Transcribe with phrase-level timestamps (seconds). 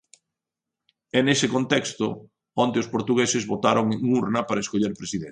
[1.17, 2.07] E nese contexto,
[2.63, 5.29] onte os portugueses votaron en urna para escoller presidente.